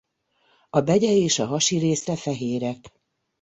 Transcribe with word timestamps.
A 0.69 0.81
begye 0.81 1.11
és 1.11 1.39
a 1.39 1.45
hasi 1.45 1.77
része 1.77 2.15
fehérek. 2.15 2.91